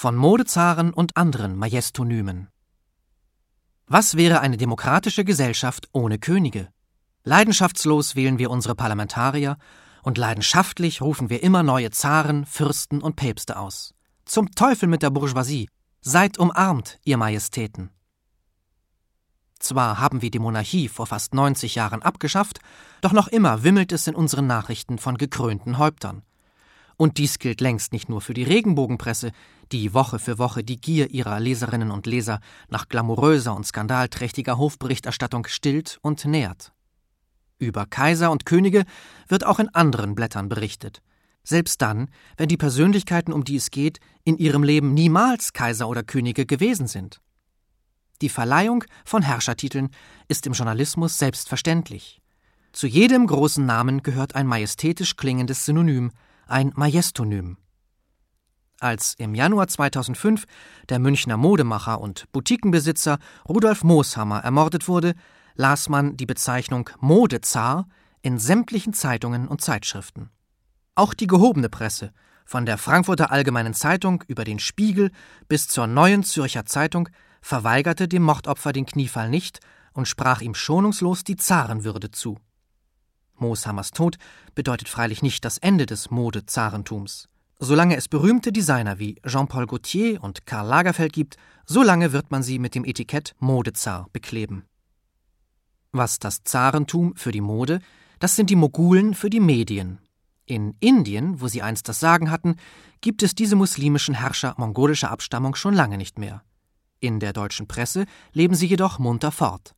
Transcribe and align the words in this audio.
von 0.00 0.16
Modezaren 0.16 0.94
und 0.94 1.18
anderen 1.18 1.58
Majestonymen. 1.58 2.48
Was 3.86 4.16
wäre 4.16 4.40
eine 4.40 4.56
demokratische 4.56 5.26
Gesellschaft 5.26 5.90
ohne 5.92 6.18
Könige? 6.18 6.68
Leidenschaftslos 7.22 8.16
wählen 8.16 8.38
wir 8.38 8.50
unsere 8.50 8.74
Parlamentarier 8.74 9.58
und 10.02 10.16
leidenschaftlich 10.16 11.02
rufen 11.02 11.28
wir 11.28 11.42
immer 11.42 11.62
neue 11.62 11.90
Zaren, 11.90 12.46
Fürsten 12.46 13.02
und 13.02 13.16
Päpste 13.16 13.58
aus. 13.58 13.92
Zum 14.24 14.50
Teufel 14.52 14.88
mit 14.88 15.02
der 15.02 15.10
Bourgeoisie! 15.10 15.68
Seid 16.00 16.38
umarmt, 16.38 16.98
ihr 17.04 17.18
Majestäten! 17.18 17.90
Zwar 19.58 20.00
haben 20.00 20.22
wir 20.22 20.30
die 20.30 20.38
Monarchie 20.38 20.88
vor 20.88 21.08
fast 21.08 21.34
90 21.34 21.74
Jahren 21.74 22.00
abgeschafft, 22.00 22.60
doch 23.02 23.12
noch 23.12 23.28
immer 23.28 23.64
wimmelt 23.64 23.92
es 23.92 24.06
in 24.06 24.14
unseren 24.14 24.46
Nachrichten 24.46 24.96
von 24.96 25.18
gekrönten 25.18 25.76
Häuptern. 25.76 26.22
Und 27.00 27.16
dies 27.16 27.38
gilt 27.38 27.62
längst 27.62 27.94
nicht 27.94 28.10
nur 28.10 28.20
für 28.20 28.34
die 28.34 28.42
Regenbogenpresse, 28.42 29.32
die 29.72 29.94
Woche 29.94 30.18
für 30.18 30.38
Woche 30.38 30.62
die 30.62 30.78
Gier 30.78 31.10
ihrer 31.10 31.40
Leserinnen 31.40 31.90
und 31.90 32.04
Leser 32.04 32.40
nach 32.68 32.90
glamouröser 32.90 33.56
und 33.56 33.66
skandalträchtiger 33.66 34.58
Hofberichterstattung 34.58 35.46
stillt 35.46 35.98
und 36.02 36.22
nährt. 36.26 36.74
Über 37.58 37.86
Kaiser 37.86 38.30
und 38.30 38.44
Könige 38.44 38.84
wird 39.28 39.46
auch 39.46 39.60
in 39.60 39.70
anderen 39.70 40.14
Blättern 40.14 40.50
berichtet. 40.50 41.00
Selbst 41.42 41.80
dann, 41.80 42.10
wenn 42.36 42.50
die 42.50 42.58
Persönlichkeiten, 42.58 43.32
um 43.32 43.44
die 43.44 43.56
es 43.56 43.70
geht, 43.70 43.98
in 44.24 44.36
ihrem 44.36 44.62
Leben 44.62 44.92
niemals 44.92 45.54
Kaiser 45.54 45.88
oder 45.88 46.02
Könige 46.02 46.44
gewesen 46.44 46.86
sind. 46.86 47.22
Die 48.20 48.28
Verleihung 48.28 48.84
von 49.06 49.22
Herrschertiteln 49.22 49.88
ist 50.28 50.46
im 50.46 50.52
Journalismus 50.52 51.18
selbstverständlich. 51.18 52.20
Zu 52.72 52.86
jedem 52.86 53.26
großen 53.26 53.64
Namen 53.64 54.02
gehört 54.02 54.34
ein 54.34 54.46
majestätisch 54.46 55.16
klingendes 55.16 55.64
Synonym, 55.64 56.10
ein 56.50 56.72
Majestonym. 56.74 57.56
Als 58.80 59.14
im 59.18 59.34
Januar 59.34 59.68
2005 59.68 60.46
der 60.88 60.98
Münchner 60.98 61.36
Modemacher 61.36 62.00
und 62.00 62.30
Boutiquenbesitzer 62.32 63.18
Rudolf 63.48 63.84
Mooshammer 63.84 64.40
ermordet 64.40 64.88
wurde, 64.88 65.14
las 65.54 65.88
man 65.88 66.16
die 66.16 66.26
Bezeichnung 66.26 66.88
Modezar 66.98 67.86
in 68.22 68.38
sämtlichen 68.38 68.94
Zeitungen 68.94 69.48
und 69.48 69.60
Zeitschriften. 69.60 70.30
Auch 70.94 71.14
die 71.14 71.26
gehobene 71.26 71.68
Presse, 71.68 72.12
von 72.46 72.66
der 72.66 72.78
Frankfurter 72.78 73.30
Allgemeinen 73.30 73.74
Zeitung 73.74 74.24
über 74.26 74.44
den 74.44 74.58
Spiegel 74.58 75.10
bis 75.48 75.68
zur 75.68 75.86
Neuen 75.86 76.24
Zürcher 76.24 76.64
Zeitung, 76.64 77.08
verweigerte 77.42 78.08
dem 78.08 78.22
Mordopfer 78.22 78.72
den 78.72 78.86
Kniefall 78.86 79.28
nicht 79.30 79.60
und 79.92 80.08
sprach 80.08 80.40
ihm 80.40 80.54
schonungslos 80.54 81.22
die 81.22 81.36
Zarenwürde 81.36 82.10
zu. 82.10 82.38
Mooshammers 83.40 83.90
Tod 83.90 84.16
bedeutet 84.54 84.88
freilich 84.88 85.22
nicht 85.22 85.44
das 85.44 85.58
Ende 85.58 85.86
des 85.86 86.10
Mode-Zarentums. 86.10 87.28
Solange 87.58 87.96
es 87.96 88.08
berühmte 88.08 88.52
Designer 88.52 88.98
wie 88.98 89.20
Jean-Paul 89.26 89.66
Gaultier 89.66 90.22
und 90.22 90.46
Karl 90.46 90.66
Lagerfeld 90.66 91.12
gibt, 91.12 91.36
solange 91.66 92.12
wird 92.12 92.30
man 92.30 92.42
sie 92.42 92.58
mit 92.58 92.74
dem 92.74 92.84
Etikett 92.84 93.34
Modezar 93.38 94.08
bekleben. 94.12 94.64
Was 95.92 96.18
das 96.18 96.42
Zarentum 96.44 97.14
für 97.16 97.32
die 97.32 97.40
Mode, 97.40 97.80
das 98.18 98.36
sind 98.36 98.48
die 98.48 98.56
Mogulen 98.56 99.14
für 99.14 99.28
die 99.28 99.40
Medien. 99.40 99.98
In 100.46 100.74
Indien, 100.80 101.40
wo 101.40 101.48
sie 101.48 101.62
einst 101.62 101.88
das 101.88 102.00
Sagen 102.00 102.30
hatten, 102.30 102.56
gibt 103.00 103.22
es 103.22 103.34
diese 103.34 103.56
muslimischen 103.56 104.14
Herrscher 104.14 104.54
mongolischer 104.56 105.10
Abstammung 105.10 105.54
schon 105.54 105.74
lange 105.74 105.98
nicht 105.98 106.18
mehr. 106.18 106.42
In 106.98 107.20
der 107.20 107.32
deutschen 107.32 107.68
Presse 107.68 108.06
leben 108.32 108.54
sie 108.54 108.66
jedoch 108.66 108.98
munter 108.98 109.32
fort. 109.32 109.74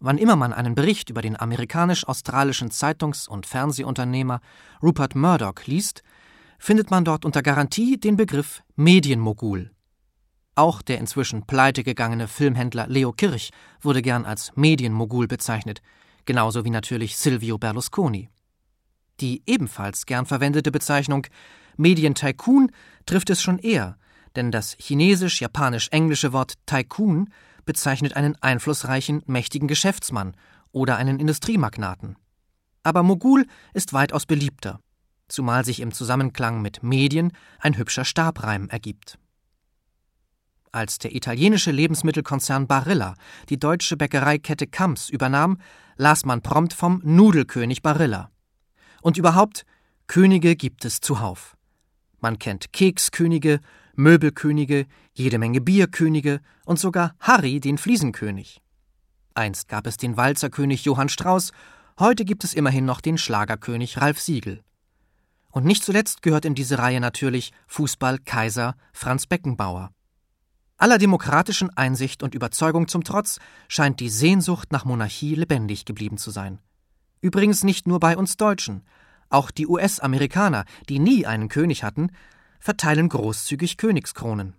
Wann 0.00 0.18
immer 0.18 0.36
man 0.36 0.52
einen 0.52 0.74
Bericht 0.74 1.10
über 1.10 1.22
den 1.22 1.38
amerikanisch-australischen 1.38 2.70
Zeitungs- 2.70 3.28
und 3.28 3.46
Fernsehunternehmer 3.46 4.40
Rupert 4.82 5.16
Murdoch 5.16 5.66
liest, 5.66 6.02
findet 6.58 6.90
man 6.90 7.04
dort 7.04 7.24
unter 7.24 7.42
Garantie 7.42 7.98
den 7.98 8.16
Begriff 8.16 8.62
Medienmogul. 8.76 9.72
Auch 10.54 10.82
der 10.82 10.98
inzwischen 10.98 11.46
pleitegegangene 11.46 12.28
Filmhändler 12.28 12.86
Leo 12.88 13.12
Kirch 13.12 13.50
wurde 13.80 14.02
gern 14.02 14.24
als 14.24 14.52
Medienmogul 14.56 15.26
bezeichnet, 15.26 15.82
genauso 16.26 16.64
wie 16.64 16.70
natürlich 16.70 17.16
Silvio 17.16 17.58
Berlusconi. 17.58 18.28
Die 19.20 19.42
ebenfalls 19.46 20.06
gern 20.06 20.26
verwendete 20.26 20.70
Bezeichnung 20.70 21.26
Medientycoon 21.76 22.70
trifft 23.06 23.30
es 23.30 23.40
schon 23.40 23.58
eher, 23.58 23.96
denn 24.38 24.52
das 24.52 24.76
chinesisch-japanisch-englische 24.78 26.32
Wort 26.32 26.54
Tycoon 26.64 27.28
bezeichnet 27.66 28.14
einen 28.14 28.36
einflussreichen, 28.40 29.22
mächtigen 29.26 29.68
Geschäftsmann 29.68 30.34
oder 30.72 30.96
einen 30.96 31.18
Industriemagnaten. 31.18 32.16
Aber 32.84 33.02
Mogul 33.02 33.46
ist 33.74 33.92
weitaus 33.92 34.24
beliebter, 34.24 34.80
zumal 35.26 35.64
sich 35.64 35.80
im 35.80 35.92
Zusammenklang 35.92 36.62
mit 36.62 36.82
Medien 36.82 37.32
ein 37.58 37.76
hübscher 37.76 38.04
Stabreim 38.04 38.68
ergibt. 38.68 39.18
Als 40.70 40.98
der 40.98 41.14
italienische 41.14 41.72
Lebensmittelkonzern 41.72 42.66
Barilla 42.66 43.14
die 43.48 43.58
deutsche 43.58 43.96
Bäckereikette 43.96 44.66
Kamps 44.68 45.08
übernahm, 45.08 45.58
las 45.96 46.24
man 46.24 46.42
prompt 46.42 46.74
vom 46.74 47.00
Nudelkönig 47.04 47.82
Barilla. 47.82 48.30
Und 49.02 49.16
überhaupt, 49.16 49.64
Könige 50.06 50.54
gibt 50.56 50.84
es 50.84 51.00
zuhauf. 51.00 51.56
Man 52.20 52.38
kennt 52.38 52.72
Kekskönige, 52.72 53.60
Möbelkönige, 53.98 54.86
jede 55.12 55.38
Menge 55.38 55.60
Bierkönige 55.60 56.40
und 56.64 56.78
sogar 56.78 57.16
Harry 57.18 57.58
den 57.58 57.78
Fliesenkönig. 57.78 58.62
Einst 59.34 59.68
gab 59.68 59.88
es 59.88 59.96
den 59.96 60.16
Walzerkönig 60.16 60.84
Johann 60.84 61.08
Strauß, 61.08 61.50
heute 61.98 62.24
gibt 62.24 62.44
es 62.44 62.54
immerhin 62.54 62.84
noch 62.84 63.00
den 63.00 63.18
Schlagerkönig 63.18 64.00
Ralf 64.00 64.20
Siegel. 64.20 64.62
Und 65.50 65.64
nicht 65.64 65.82
zuletzt 65.82 66.22
gehört 66.22 66.44
in 66.44 66.54
diese 66.54 66.78
Reihe 66.78 67.00
natürlich 67.00 67.50
Fußball-Kaiser 67.66 68.76
Franz 68.92 69.26
Beckenbauer. 69.26 69.90
Aller 70.76 70.98
demokratischen 70.98 71.76
Einsicht 71.76 72.22
und 72.22 72.36
Überzeugung 72.36 72.86
zum 72.86 73.02
Trotz 73.02 73.40
scheint 73.66 73.98
die 73.98 74.10
Sehnsucht 74.10 74.70
nach 74.70 74.84
Monarchie 74.84 75.34
lebendig 75.34 75.86
geblieben 75.86 76.18
zu 76.18 76.30
sein. 76.30 76.60
Übrigens 77.20 77.64
nicht 77.64 77.88
nur 77.88 77.98
bei 77.98 78.16
uns 78.16 78.36
Deutschen. 78.36 78.84
Auch 79.28 79.50
die 79.50 79.66
US-Amerikaner, 79.66 80.66
die 80.88 81.00
nie 81.00 81.26
einen 81.26 81.48
König 81.48 81.82
hatten, 81.82 82.12
verteilen 82.58 83.08
großzügig 83.08 83.76
Königskronen. 83.76 84.54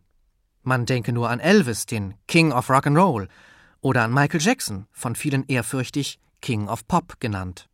Man 0.64 0.86
denke 0.86 1.14
nur 1.14 1.30
an 1.30 1.40
Elvis, 1.40 1.86
den 1.86 2.16
King 2.28 2.52
of 2.52 2.70
Rock'n'Roll, 2.70 3.28
oder 3.82 4.04
an 4.04 4.14
Michael 4.14 4.42
Jackson, 4.42 4.88
von 4.92 5.16
vielen 5.16 5.46
ehrfürchtig 5.48 6.20
King 6.42 6.68
of 6.68 6.88
Pop 6.88 7.20
genannt. 7.20 7.70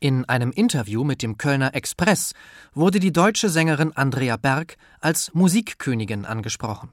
In 0.00 0.24
einem 0.24 0.50
Interview 0.50 1.04
mit 1.04 1.22
dem 1.22 1.38
Kölner 1.38 1.74
Express 1.74 2.32
wurde 2.74 2.98
die 2.98 3.12
deutsche 3.12 3.48
Sängerin 3.48 3.92
Andrea 3.92 4.36
Berg 4.36 4.76
als 5.00 5.32
Musikkönigin 5.32 6.24
angesprochen. 6.24 6.90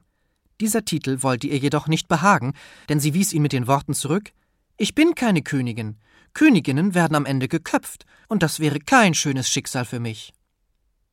Dieser 0.62 0.86
Titel 0.86 1.24
wollte 1.24 1.48
ihr 1.48 1.58
jedoch 1.58 1.88
nicht 1.88 2.08
behagen, 2.08 2.54
denn 2.88 3.00
sie 3.00 3.16
wies 3.16 3.34
ihn 3.34 3.42
mit 3.42 3.54
den 3.54 3.66
Worten 3.66 3.96
zurück 3.96 4.32
Ich 4.78 4.94
bin 4.94 5.16
keine 5.16 5.42
Königin. 5.42 5.98
Königinnen 6.34 6.94
werden 6.94 7.16
am 7.16 7.26
Ende 7.26 7.48
geköpft, 7.48 8.06
und 8.28 8.44
das 8.44 8.60
wäre 8.60 8.80
kein 8.80 9.16
schönes 9.16 9.50
Schicksal 9.50 9.86
für 9.86 10.00
mich. 10.00 10.32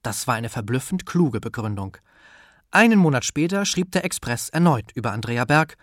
Das 0.06 0.28
war 0.28 0.36
eine 0.36 0.48
verblüffend 0.48 1.04
kluge 1.04 1.40
Begründung. 1.40 1.96
Einen 2.70 2.96
Monat 2.96 3.24
später 3.24 3.64
schrieb 3.64 3.90
der 3.90 4.04
Express 4.04 4.50
erneut 4.50 4.92
über 4.94 5.10
Andrea 5.10 5.44
Berg 5.44 5.76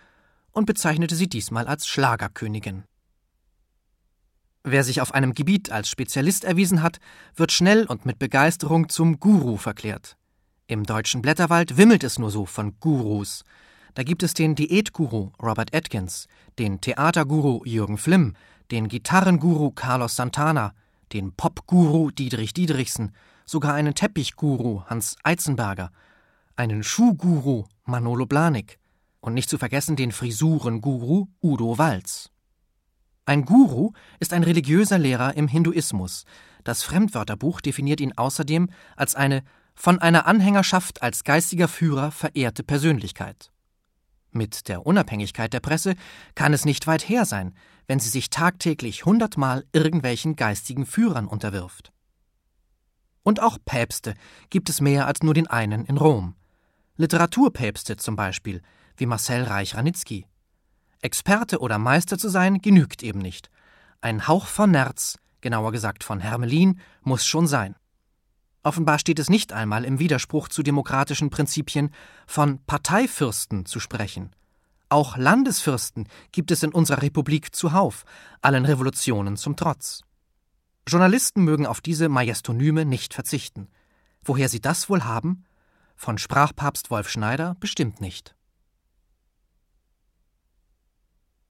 und 0.50 0.64
bezeichnete 0.64 1.14
sie 1.14 1.28
diesmal 1.28 1.66
als 1.66 1.86
Schlagerkönigin. 1.86 2.84
Wer 4.62 4.82
sich 4.82 5.02
auf 5.02 5.12
einem 5.12 5.34
Gebiet 5.34 5.70
als 5.70 5.90
Spezialist 5.90 6.44
erwiesen 6.44 6.82
hat, 6.82 7.00
wird 7.36 7.52
schnell 7.52 7.84
und 7.84 8.06
mit 8.06 8.18
Begeisterung 8.18 8.88
zum 8.88 9.20
Guru 9.20 9.58
verklärt. 9.58 10.16
Im 10.68 10.84
deutschen 10.84 11.20
Blätterwald 11.20 11.76
wimmelt 11.76 12.02
es 12.02 12.18
nur 12.18 12.30
so 12.30 12.46
von 12.46 12.80
Gurus. 12.80 13.44
Da 13.92 14.04
gibt 14.04 14.22
es 14.22 14.32
den 14.32 14.54
Diätguru 14.54 15.32
Robert 15.38 15.74
Atkins, 15.76 16.28
den 16.58 16.80
Theaterguru 16.80 17.60
Jürgen 17.66 17.98
Flimm, 17.98 18.36
den 18.70 18.88
Gitarrenguru 18.88 19.72
Carlos 19.72 20.16
Santana, 20.16 20.72
den 21.14 21.32
Popguru 21.32 22.10
Dietrich 22.10 22.52
Diedrichsen 22.52 23.12
sogar 23.46 23.74
einen 23.74 23.94
Teppichguru 23.94 24.82
Hans 24.86 25.16
Eizenberger, 25.22 25.90
einen 26.56 26.82
Schuhguru 26.82 27.64
Manolo 27.84 28.26
Blanik 28.26 28.78
und 29.20 29.32
nicht 29.32 29.48
zu 29.48 29.56
vergessen 29.56 29.96
den 29.96 30.12
Frisurenguru 30.12 31.28
Udo 31.40 31.78
Walz. 31.78 32.30
Ein 33.26 33.44
Guru 33.44 33.92
ist 34.20 34.32
ein 34.32 34.42
religiöser 34.42 34.98
Lehrer 34.98 35.36
im 35.36 35.48
Hinduismus. 35.48 36.24
Das 36.64 36.82
Fremdwörterbuch 36.82 37.60
definiert 37.60 38.00
ihn 38.00 38.12
außerdem 38.12 38.68
als 38.96 39.14
eine 39.14 39.42
von 39.74 39.98
einer 40.00 40.26
Anhängerschaft 40.26 41.02
als 41.02 41.24
geistiger 41.24 41.68
Führer 41.68 42.10
verehrte 42.10 42.62
Persönlichkeit. 42.62 43.50
Mit 44.36 44.66
der 44.66 44.84
Unabhängigkeit 44.84 45.52
der 45.52 45.60
Presse 45.60 45.94
kann 46.34 46.52
es 46.52 46.64
nicht 46.64 46.88
weit 46.88 47.08
her 47.08 47.24
sein, 47.24 47.54
wenn 47.86 48.00
sie 48.00 48.08
sich 48.08 48.30
tagtäglich 48.30 49.04
hundertmal 49.04 49.64
irgendwelchen 49.72 50.34
geistigen 50.34 50.86
Führern 50.86 51.28
unterwirft. 51.28 51.92
Und 53.22 53.40
auch 53.40 53.58
Päpste 53.64 54.14
gibt 54.50 54.68
es 54.70 54.80
mehr 54.80 55.06
als 55.06 55.22
nur 55.22 55.34
den 55.34 55.46
einen 55.46 55.84
in 55.84 55.98
Rom. 55.98 56.34
Literaturpäpste 56.96 57.96
zum 57.96 58.16
Beispiel, 58.16 58.60
wie 58.96 59.06
Marcel 59.06 59.44
Reich-Ranitzky. 59.44 60.26
Experte 61.00 61.60
oder 61.60 61.78
Meister 61.78 62.18
zu 62.18 62.28
sein, 62.28 62.60
genügt 62.60 63.04
eben 63.04 63.20
nicht. 63.20 63.50
Ein 64.00 64.26
Hauch 64.26 64.46
von 64.46 64.72
Nerz, 64.72 65.16
genauer 65.42 65.70
gesagt 65.70 66.02
von 66.02 66.18
Hermelin, 66.18 66.80
muss 67.02 67.24
schon 67.24 67.46
sein. 67.46 67.76
Offenbar 68.64 68.98
steht 68.98 69.18
es 69.18 69.28
nicht 69.28 69.52
einmal 69.52 69.84
im 69.84 69.98
Widerspruch 69.98 70.48
zu 70.48 70.62
demokratischen 70.62 71.28
Prinzipien, 71.28 71.90
von 72.26 72.64
Parteifürsten 72.64 73.66
zu 73.66 73.78
sprechen. 73.78 74.34
Auch 74.88 75.18
Landesfürsten 75.18 76.08
gibt 76.32 76.50
es 76.50 76.62
in 76.62 76.72
unserer 76.72 77.02
Republik 77.02 77.54
zuhauf, 77.54 78.04
allen 78.40 78.64
Revolutionen 78.64 79.36
zum 79.36 79.56
Trotz. 79.56 80.02
Journalisten 80.88 81.44
mögen 81.44 81.66
auf 81.66 81.82
diese 81.82 82.08
Majestonyme 82.08 82.86
nicht 82.86 83.12
verzichten. 83.12 83.68
Woher 84.22 84.48
sie 84.48 84.60
das 84.60 84.88
wohl 84.88 85.04
haben? 85.04 85.44
Von 85.94 86.16
Sprachpapst 86.16 86.90
Wolf 86.90 87.10
Schneider 87.10 87.56
bestimmt 87.60 88.00
nicht. 88.00 88.33